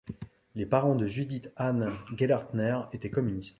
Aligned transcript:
Les 0.55 0.65
parents 0.65 0.95
de 0.95 1.05
Judith 1.05 1.51
Ann 1.57 1.91
Gelernter 2.17 2.85
étaient 2.97 3.11
communistes. 3.11 3.49